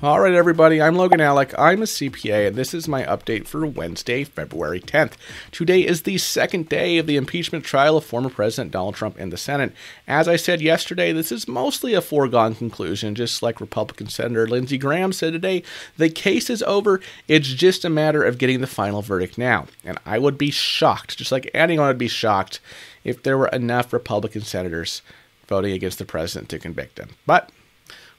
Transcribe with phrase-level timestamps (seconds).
[0.00, 1.58] All right, everybody, I'm Logan Allec.
[1.58, 5.14] I'm a CPA, and this is my update for Wednesday, February 10th.
[5.50, 9.30] Today is the second day of the impeachment trial of former President Donald Trump in
[9.30, 9.72] the Senate.
[10.06, 14.78] As I said yesterday, this is mostly a foregone conclusion, just like Republican Senator Lindsey
[14.78, 15.64] Graham said today.
[15.96, 17.00] The case is over.
[17.26, 19.66] It's just a matter of getting the final verdict now.
[19.84, 22.60] And I would be shocked, just like anyone would be shocked,
[23.02, 25.02] if there were enough Republican senators
[25.48, 27.08] voting against the president to convict him.
[27.26, 27.50] But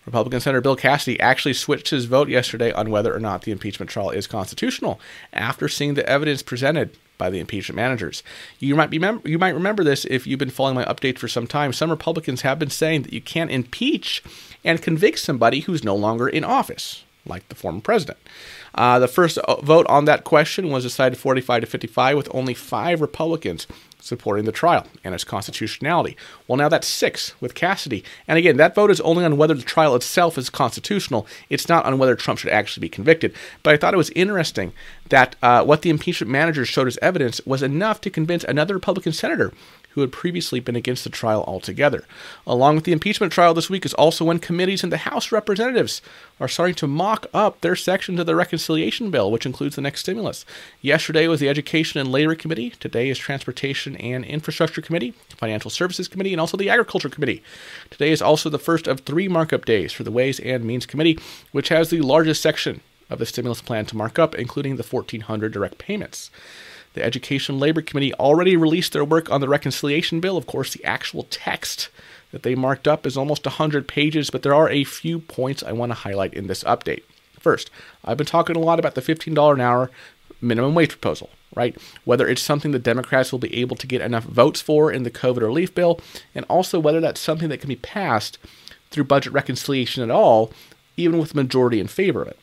[0.09, 3.91] Republican Senator Bill Cassidy actually switched his vote yesterday on whether or not the impeachment
[3.91, 4.99] trial is constitutional
[5.31, 8.23] after seeing the evidence presented by the impeachment managers.
[8.57, 11.27] You might be mem- you might remember this if you've been following my update for
[11.27, 11.73] some time.
[11.73, 14.23] Some Republicans have been saying that you can't impeach
[14.65, 18.17] and convict somebody who's no longer in office, like the former president.
[18.73, 22.53] Uh, the first uh, vote on that question was decided 45 to 55, with only
[22.55, 23.67] five Republicans
[24.09, 26.17] supporting the trial and its constitutionality.
[26.47, 28.03] Well, now that's six with Cassidy.
[28.27, 31.25] And again, that vote is only on whether the trial itself is constitutional.
[31.49, 33.33] It's not on whether Trump should actually be convicted.
[33.63, 34.73] But I thought it was interesting
[35.09, 39.13] that uh, what the impeachment managers showed as evidence was enough to convince another Republican
[39.13, 39.53] senator
[39.99, 42.05] who had previously been against the trial altogether.
[42.47, 46.01] Along with the impeachment trial this week is also when committees in the House representatives
[46.39, 49.99] are starting to mock up their sections of the reconciliation bill, which includes the next
[49.99, 50.45] stimulus.
[50.81, 52.69] Yesterday was the Education and Labor Committee.
[52.69, 57.43] Today is Transportation and Infrastructure Committee, Financial Services Committee, and also the Agriculture Committee.
[57.89, 61.19] Today is also the first of three markup days for the Ways and Means Committee,
[61.51, 65.51] which has the largest section of the stimulus plan to mark up, including the 1,400
[65.51, 66.31] direct payments.
[66.93, 70.37] The Education Labor Committee already released their work on the reconciliation bill.
[70.37, 71.89] Of course, the actual text
[72.31, 75.71] that they marked up is almost 100 pages, but there are a few points I
[75.71, 77.03] want to highlight in this update.
[77.39, 77.69] First,
[78.03, 79.89] I've been talking a lot about the $15 an hour
[80.41, 81.75] minimum wage proposal, right?
[82.05, 85.11] Whether it's something the Democrats will be able to get enough votes for in the
[85.11, 85.99] COVID relief bill,
[86.35, 88.37] and also whether that's something that can be passed
[88.91, 90.51] through budget reconciliation at all,
[90.97, 92.39] even with the majority in favor of it.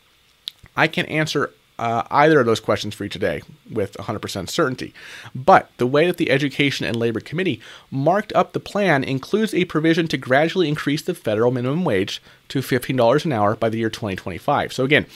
[0.76, 4.94] I can answer uh, either of those questions for you today with 100% certainty.
[5.34, 7.60] But the way that the Education and Labor Committee
[7.90, 12.60] marked up the plan includes a provision to gradually increase the federal minimum wage to
[12.60, 14.72] $15 an hour by the year 2025.
[14.72, 15.06] So again,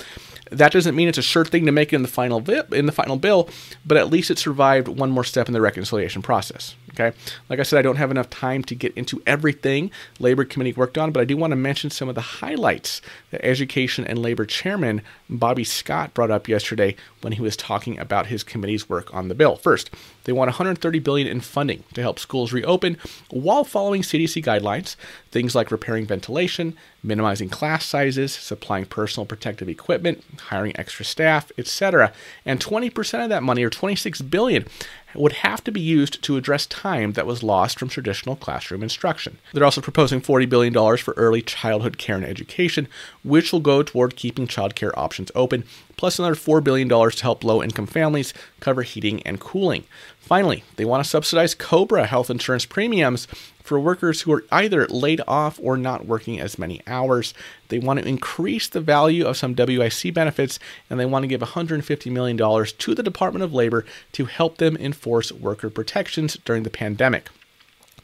[0.51, 2.87] that doesn't mean it's a sure thing to make it in the final vi- in
[2.87, 3.49] the final bill,
[3.87, 6.75] but at least it survived one more step in the reconciliation process.
[6.95, 7.17] Okay,
[7.49, 10.99] like I said, I don't have enough time to get into everything Labor Committee worked
[10.99, 14.45] on, but I do want to mention some of the highlights that Education and Labor
[14.45, 19.29] Chairman Bobby Scott brought up yesterday when he was talking about his committee's work on
[19.29, 19.57] the bill.
[19.57, 19.91] First,
[20.25, 22.97] they want 130 billion in funding to help schools reopen
[23.31, 24.97] while following CDC guidelines,
[25.31, 32.13] things like repairing ventilation, minimizing class sizes, supplying personal protective equipment, hiring extra staff, etc.
[32.45, 34.67] And 20% of that money or 26 billion
[35.15, 39.39] would have to be used to address time that was lost from traditional classroom instruction.
[39.53, 42.89] They're also proposing $40 billion for early childhood care and education,
[43.23, 45.65] which will go toward keeping childcare options open,
[45.97, 49.85] plus another $4 billion to help low income families cover heating and cooling.
[50.19, 53.27] Finally, they want to subsidize COBRA health insurance premiums
[53.63, 57.35] for workers who are either laid off or not working as many hours.
[57.69, 61.41] They want to increase the value of some WIC benefits and they want to give
[61.41, 66.71] $150 million to the Department of Labor to help them enforce worker protections during the
[66.71, 67.29] pandemic.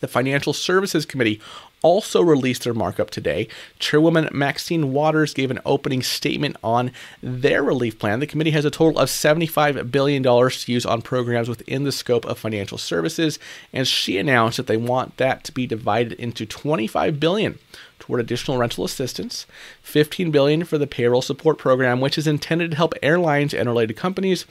[0.01, 1.41] The Financial Services Committee
[1.83, 3.49] also released their markup today.
[3.79, 6.91] Chairwoman Maxine Waters gave an opening statement on
[7.23, 8.21] their relief plan.
[8.21, 12.25] The committee has a total of $75 billion to use on programs within the scope
[12.25, 13.39] of financial services,
[13.73, 17.59] and she announced that they want that to be divided into 25 billion
[17.99, 19.47] toward additional rental assistance,
[19.83, 23.97] 15 billion for the payroll support program which is intended to help airlines and related
[23.97, 24.47] companies,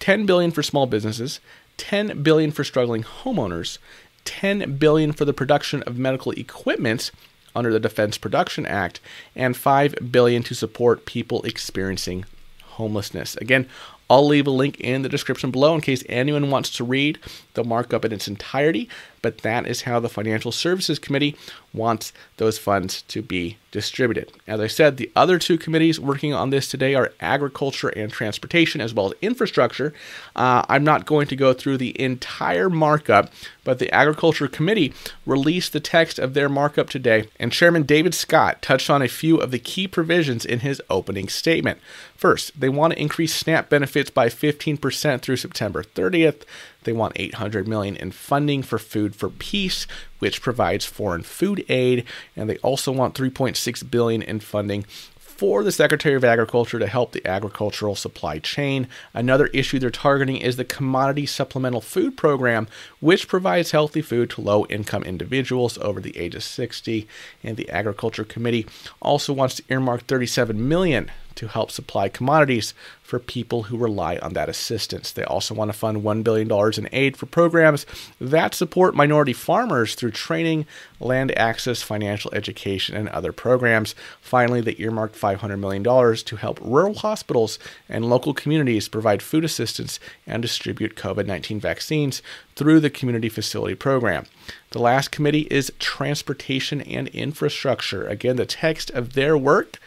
[0.00, 1.40] 10 billion for small businesses,
[1.76, 3.78] 10 billion for struggling homeowners,
[4.24, 7.10] 10 billion for the production of medical equipment
[7.54, 9.00] under the Defense Production Act
[9.36, 12.24] and 5 billion to support people experiencing
[12.62, 13.36] homelessness.
[13.36, 13.68] Again,
[14.10, 17.18] I'll leave a link in the description below in case anyone wants to read
[17.54, 18.88] the markup in its entirety,
[19.22, 21.36] but that is how the Financial Services Committee
[21.74, 24.32] wants those funds to be distributed.
[24.46, 28.80] As I said, the other two committees working on this today are Agriculture and Transportation,
[28.80, 29.92] as well as Infrastructure.
[30.36, 33.32] Uh, I'm not going to go through the entire markup,
[33.64, 34.94] but the Agriculture Committee
[35.26, 39.38] released the text of their markup today, and Chairman David Scott touched on a few
[39.38, 41.80] of the key provisions in his opening statement.
[42.14, 46.44] First, they want to increase SNAP benefits by 15% through September 30th.
[46.84, 49.86] They want 800 million in funding for Food for Peace,
[50.20, 52.04] which provides foreign food aid,
[52.36, 54.84] and they also want 3.6 billion in funding
[55.18, 58.86] for the Secretary of Agriculture to help the agricultural supply chain.
[59.12, 62.68] Another issue they're targeting is the Commodity Supplemental Food Program,
[63.00, 67.08] which provides healthy food to low income individuals over the age of 60.
[67.42, 68.66] And the Agriculture Committee
[69.02, 74.32] also wants to earmark 37 million to help supply commodities for people who rely on
[74.32, 75.12] that assistance.
[75.12, 77.84] They also want to fund $1 billion in aid for programs
[78.18, 80.64] that support minority farmers through training,
[81.00, 83.94] land access, financial education, and other programs.
[84.22, 87.58] Finally, they earmarked $500 million to help rural hospitals
[87.90, 92.22] and local communities provide food assistance and distribute COVID 19 vaccines
[92.56, 94.24] through the Community Facility Program.
[94.70, 98.06] The last committee is Transportation and Infrastructure.
[98.06, 99.78] Again, the text of their work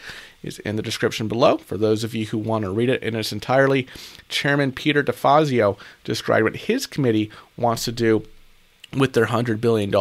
[0.43, 3.15] is in the description below for those of you who want to read it in
[3.15, 3.87] its entirety.
[4.29, 8.23] Chairman Peter DeFazio described what his committee wants to do
[8.93, 9.93] with their $100 billion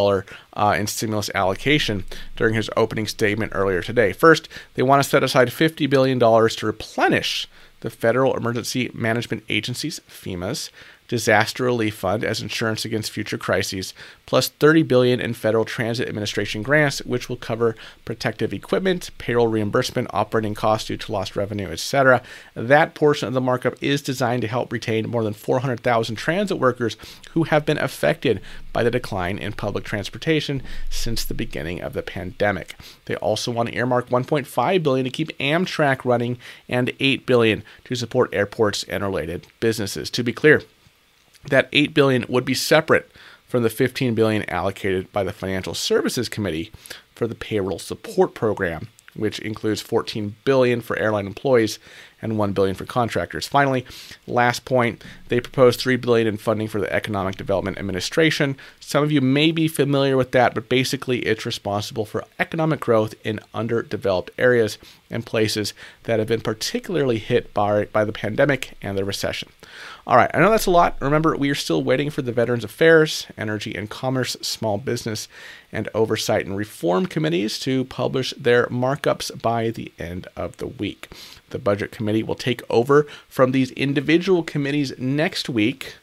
[0.52, 2.04] uh, in stimulus allocation
[2.36, 4.12] during his opening statement earlier today.
[4.12, 7.48] First, they want to set aside $50 billion to replenish
[7.80, 10.70] the Federal Emergency Management Agency's FEMA's
[11.08, 13.94] disaster relief fund as insurance against future crises,
[14.26, 20.08] plus 30 billion in Federal Transit Administration grants, which will cover protective equipment, payroll reimbursement,
[20.12, 22.22] operating costs due to lost revenue, etc.
[22.54, 26.96] That portion of the markup is designed to help retain more than 400,000 transit workers
[27.30, 28.40] who have been affected
[28.72, 32.74] by the decline in public transportation since the beginning of the pandemic.
[33.06, 36.38] They also want to earmark 1.5 billion to keep Amtrak running
[36.68, 40.10] and 8 billion to support airports and related businesses.
[40.10, 40.62] To be clear,
[41.50, 43.10] that 8 billion would be separate
[43.46, 46.72] from the 15 billion allocated by the Financial Services Committee
[47.14, 51.78] for the payroll support program, which includes 14 billion for airline employees
[52.22, 53.46] and 1 billion for contractors.
[53.46, 53.84] Finally,
[54.26, 58.56] last point, they proposed 3 billion in funding for the Economic Development Administration.
[58.80, 63.14] Some of you may be familiar with that, but basically it's responsible for economic growth
[63.24, 64.78] in underdeveloped areas
[65.10, 65.74] and places
[66.04, 69.48] that have been particularly hit by, by the pandemic and the recession.
[70.06, 70.96] All right, I know that's a lot.
[71.00, 75.26] Remember, we are still waiting for the Veterans Affairs, Energy and Commerce, Small Business,
[75.72, 81.10] and Oversight and Reform committees to publish their markups by the end of the week.
[81.50, 85.96] The Budget Committee will take over from these individual committees next week.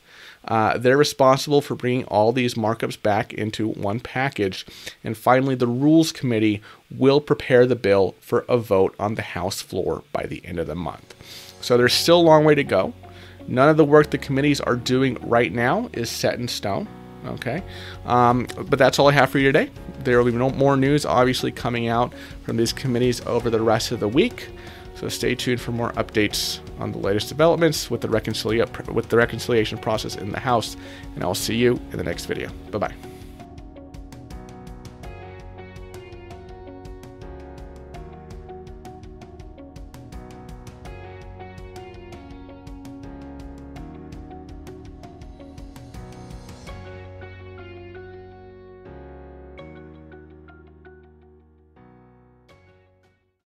[0.45, 4.65] Uh, they're responsible for bringing all these markups back into one package.
[5.01, 6.61] And finally, the Rules Committee
[6.91, 10.67] will prepare the bill for a vote on the House floor by the end of
[10.67, 11.15] the month.
[11.61, 12.94] So there's still a long way to go.
[13.47, 16.89] None of the work the committees are doing right now is set in stone.
[17.25, 17.63] Okay.
[18.05, 19.71] Um, but that's all I have for you today.
[20.03, 22.13] There will be no more news, obviously, coming out
[22.44, 24.50] from these committees over the rest of the week.
[24.95, 29.18] So stay tuned for more updates on the latest developments with the, reconcilia- with the
[29.18, 30.78] reconciliation process in the House.
[31.16, 32.50] And I'll see you in the next video.
[32.72, 33.12] Bye bye.